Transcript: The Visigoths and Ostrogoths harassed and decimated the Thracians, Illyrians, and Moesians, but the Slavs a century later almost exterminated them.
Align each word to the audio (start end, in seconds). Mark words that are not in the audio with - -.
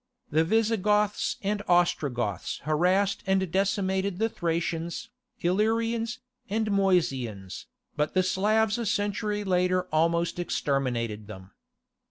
The 0.31 0.43
Visigoths 0.43 1.37
and 1.43 1.61
Ostrogoths 1.67 2.61
harassed 2.63 3.21
and 3.27 3.51
decimated 3.51 4.17
the 4.17 4.29
Thracians, 4.29 5.09
Illyrians, 5.41 6.17
and 6.49 6.71
Moesians, 6.71 7.67
but 7.95 8.15
the 8.15 8.23
Slavs 8.23 8.79
a 8.79 8.87
century 8.87 9.43
later 9.43 9.83
almost 9.93 10.39
exterminated 10.39 11.27
them. 11.27 11.51